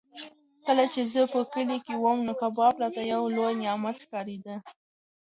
[0.65, 4.55] کله چې زه په کلي کې وم نو کباب راته یو لوی نعمت ښکارېده.